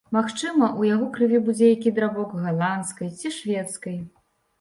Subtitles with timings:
[0.15, 4.01] Магчыма, у яго крыві будзе які драбок галандскай ці шведскай.